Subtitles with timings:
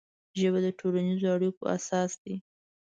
[0.39, 2.35] ژبه د ټولنیزو اړیکو اساس ده